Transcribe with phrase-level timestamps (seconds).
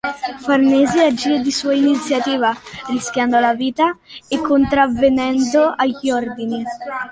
[0.39, 2.51] Farnese agì di sua iniziativa,
[2.87, 3.95] rischiando la vita
[4.27, 6.63] e contravvenendo agli ordini.